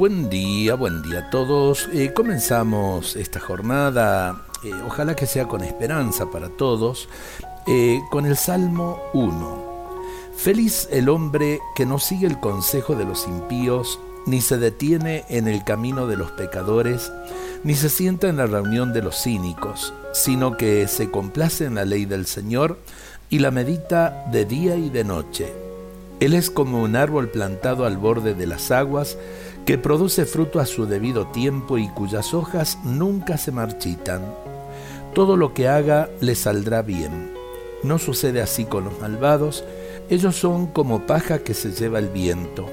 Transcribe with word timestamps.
Buen 0.00 0.30
día, 0.30 0.76
buen 0.76 1.02
día 1.02 1.18
a 1.18 1.28
todos. 1.28 1.86
Eh, 1.92 2.14
comenzamos 2.14 3.16
esta 3.16 3.38
jornada, 3.38 4.46
eh, 4.64 4.72
ojalá 4.86 5.14
que 5.14 5.26
sea 5.26 5.46
con 5.46 5.62
esperanza 5.62 6.30
para 6.30 6.48
todos, 6.48 7.06
eh, 7.66 8.00
con 8.10 8.24
el 8.24 8.38
Salmo 8.38 8.98
1. 9.12 10.00
Feliz 10.34 10.88
el 10.90 11.10
hombre 11.10 11.60
que 11.76 11.84
no 11.84 11.98
sigue 11.98 12.26
el 12.26 12.40
consejo 12.40 12.94
de 12.94 13.04
los 13.04 13.28
impíos, 13.28 14.00
ni 14.24 14.40
se 14.40 14.56
detiene 14.56 15.26
en 15.28 15.48
el 15.48 15.64
camino 15.64 16.06
de 16.06 16.16
los 16.16 16.30
pecadores, 16.30 17.12
ni 17.62 17.74
se 17.74 17.90
sienta 17.90 18.28
en 18.28 18.38
la 18.38 18.46
reunión 18.46 18.94
de 18.94 19.02
los 19.02 19.22
cínicos, 19.22 19.92
sino 20.14 20.56
que 20.56 20.88
se 20.88 21.10
complace 21.10 21.66
en 21.66 21.74
la 21.74 21.84
ley 21.84 22.06
del 22.06 22.24
Señor 22.24 22.78
y 23.28 23.40
la 23.40 23.50
medita 23.50 24.24
de 24.32 24.46
día 24.46 24.76
y 24.76 24.88
de 24.88 25.04
noche. 25.04 25.69
Él 26.20 26.34
es 26.34 26.50
como 26.50 26.82
un 26.82 26.96
árbol 26.96 27.30
plantado 27.30 27.86
al 27.86 27.96
borde 27.96 28.34
de 28.34 28.46
las 28.46 28.70
aguas, 28.70 29.16
que 29.64 29.78
produce 29.78 30.26
fruto 30.26 30.60
a 30.60 30.66
su 30.66 30.86
debido 30.86 31.26
tiempo 31.28 31.78
y 31.78 31.88
cuyas 31.88 32.34
hojas 32.34 32.78
nunca 32.84 33.38
se 33.38 33.52
marchitan. 33.52 34.22
Todo 35.14 35.36
lo 35.36 35.54
que 35.54 35.68
haga 35.68 36.10
le 36.20 36.34
saldrá 36.34 36.82
bien. 36.82 37.32
No 37.82 37.98
sucede 37.98 38.42
así 38.42 38.64
con 38.66 38.84
los 38.84 39.00
malvados, 39.00 39.64
ellos 40.10 40.36
son 40.36 40.66
como 40.66 41.06
paja 41.06 41.38
que 41.38 41.54
se 41.54 41.72
lleva 41.72 41.98
el 41.98 42.08
viento. 42.08 42.66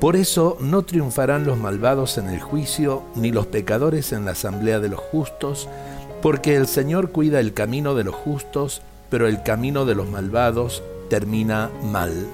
Por 0.00 0.16
eso 0.16 0.56
no 0.60 0.82
triunfarán 0.82 1.44
los 1.44 1.58
malvados 1.58 2.18
en 2.18 2.28
el 2.28 2.40
juicio, 2.40 3.02
ni 3.14 3.32
los 3.32 3.46
pecadores 3.46 4.12
en 4.12 4.24
la 4.24 4.32
asamblea 4.32 4.80
de 4.80 4.88
los 4.88 5.00
justos, 5.00 5.68
porque 6.22 6.56
el 6.56 6.66
Señor 6.66 7.10
cuida 7.12 7.38
el 7.38 7.54
camino 7.54 7.94
de 7.94 8.04
los 8.04 8.14
justos, 8.14 8.82
pero 9.10 9.28
el 9.28 9.42
camino 9.42 9.84
de 9.84 9.94
los 9.94 10.08
malvados 10.08 10.82
termina 11.08 11.70
mal. 11.82 12.26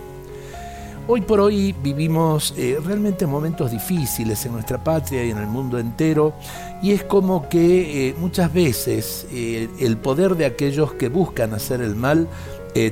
Hoy 1.06 1.20
por 1.20 1.38
hoy 1.38 1.74
vivimos 1.82 2.54
eh, 2.56 2.78
realmente 2.82 3.26
momentos 3.26 3.70
difíciles 3.70 4.46
en 4.46 4.52
nuestra 4.52 4.82
patria 4.82 5.22
y 5.22 5.32
en 5.32 5.36
el 5.36 5.46
mundo 5.46 5.78
entero 5.78 6.32
y 6.80 6.92
es 6.92 7.04
como 7.04 7.46
que 7.50 8.08
eh, 8.08 8.14
muchas 8.18 8.50
veces 8.54 9.26
eh, 9.30 9.68
el 9.80 9.98
poder 9.98 10.34
de 10.34 10.46
aquellos 10.46 10.94
que 10.94 11.10
buscan 11.10 11.52
hacer 11.52 11.82
el 11.82 11.94
mal 11.94 12.26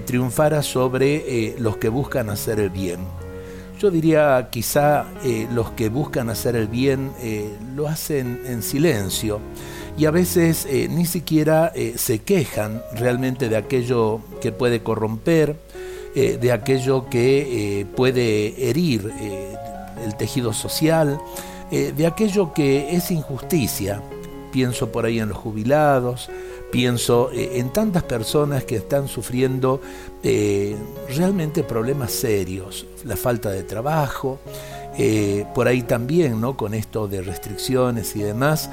triunfara 0.06 0.62
sobre 0.62 1.56
los 1.58 1.76
que 1.78 1.88
buscan 1.88 2.30
hacer 2.30 2.60
el 2.60 2.70
bien. 2.70 3.00
Yo 3.80 3.90
diría 3.90 4.48
quizá 4.52 5.06
los 5.52 5.72
que 5.72 5.88
buscan 5.88 6.30
hacer 6.30 6.54
el 6.54 6.68
bien 6.68 7.10
lo 7.74 7.88
hacen 7.88 8.42
en 8.46 8.62
silencio 8.62 9.40
y 9.98 10.04
a 10.04 10.12
veces 10.12 10.68
ni 10.88 11.04
siquiera 11.04 11.72
se 11.96 12.20
quejan 12.20 12.80
realmente 12.94 13.48
de 13.48 13.56
aquello 13.56 14.20
que 14.40 14.52
puede 14.52 14.84
corromper, 14.84 15.56
eh, 16.14 16.36
de 16.38 16.52
aquello 16.52 17.08
que 17.08 17.80
eh, 17.80 17.86
puede 17.86 18.68
herir 18.68 19.10
eh, 19.18 19.56
el 20.04 20.14
tejido 20.16 20.52
social, 20.52 21.18
de 21.70 22.06
aquello 22.06 22.52
que 22.52 22.94
es 22.94 23.10
injusticia. 23.10 24.02
Pienso 24.52 24.92
por 24.92 25.06
ahí 25.06 25.20
en 25.20 25.30
los 25.30 25.38
jubilados, 25.38 26.28
pienso 26.70 27.30
en 27.32 27.72
tantas 27.72 28.02
personas 28.02 28.64
que 28.64 28.76
están 28.76 29.08
sufriendo 29.08 29.80
realmente 31.08 31.62
problemas 31.62 32.12
serios, 32.12 32.84
la 33.06 33.16
falta 33.16 33.48
de 33.48 33.62
trabajo, 33.62 34.38
por 35.54 35.66
ahí 35.66 35.80
también, 35.80 36.42
¿no? 36.42 36.58
Con 36.58 36.74
esto 36.74 37.08
de 37.08 37.22
restricciones 37.22 38.16
y 38.16 38.22
demás, 38.22 38.68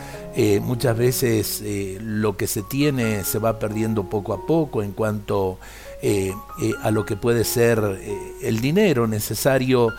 muchas 0.62 0.98
veces 0.98 1.64
lo 2.02 2.36
que 2.36 2.48
se 2.48 2.64
tiene 2.64 3.24
se 3.24 3.40
va 3.40 3.60
perdiendo 3.60 4.10
poco 4.10 4.34
a 4.34 4.46
poco 4.46 4.84
en 4.84 4.92
cuanto 4.92 5.58
eh, 6.02 6.34
eh, 6.62 6.74
a 6.82 6.92
lo 6.92 7.06
que 7.06 7.18
puede 7.18 7.44
ser 7.44 7.98
eh, 8.00 8.34
el 8.42 8.62
dinero 8.62 9.06
necesario 9.06 9.94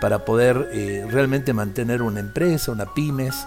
para 0.00 0.24
poder 0.24 0.70
realmente 1.10 1.52
mantener 1.52 2.00
una 2.00 2.20
empresa, 2.20 2.72
una 2.72 2.86
pymes. 2.94 3.46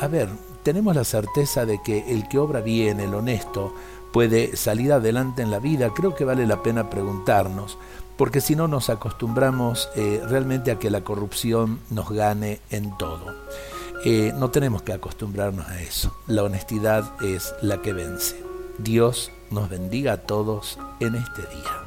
a 0.00 0.08
ver, 0.08 0.30
tenemos 0.62 0.96
la 0.96 1.04
certeza 1.04 1.66
de 1.66 1.78
que 1.82 2.10
el 2.10 2.26
que 2.26 2.38
obra 2.38 2.62
bien, 2.62 3.00
el 3.00 3.12
honesto, 3.12 3.74
puede 4.14 4.56
salir 4.56 4.94
adelante 4.94 5.42
en 5.42 5.50
la 5.50 5.58
vida. 5.58 5.90
Creo 5.94 6.14
que 6.14 6.24
vale 6.24 6.46
la 6.46 6.62
pena 6.62 6.88
preguntarnos, 6.88 7.76
porque 8.16 8.40
si 8.40 8.56
no 8.56 8.66
nos 8.66 8.88
acostumbramos 8.88 9.90
realmente 9.94 10.70
a 10.70 10.78
que 10.78 10.88
la 10.88 11.02
corrupción 11.02 11.80
nos 11.90 12.08
gane 12.08 12.60
en 12.70 12.96
todo. 12.96 13.34
no 14.38 14.50
tenemos 14.50 14.80
que 14.80 14.94
acostumbrarnos 14.94 15.68
a 15.68 15.82
eso. 15.82 16.16
La 16.28 16.44
honestidad 16.44 17.12
es 17.22 17.54
la 17.60 17.82
que 17.82 17.92
vence. 17.92 18.42
Dios 18.78 19.30
nos 19.54 19.68
bendiga 19.70 20.14
a 20.14 20.16
todos 20.16 20.78
en 21.00 21.14
este 21.14 21.42
día. 21.42 21.83